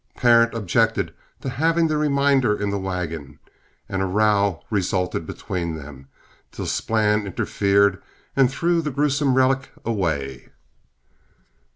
Parent 0.15 0.55
objected 0.55 1.13
to 1.41 1.49
having 1.49 1.87
the 1.87 1.95
reminder 1.95 2.59
in 2.59 2.71
the 2.71 2.79
wagon, 2.79 3.37
and 3.87 4.01
a 4.01 4.05
row 4.07 4.63
resulted 4.71 5.27
between 5.27 5.75
them, 5.75 6.07
till 6.51 6.65
Splann 6.65 7.27
interfered 7.27 8.01
and 8.35 8.49
threw 8.51 8.81
the 8.81 8.89
gruesome 8.89 9.35
relic 9.35 9.69
away. 9.85 10.49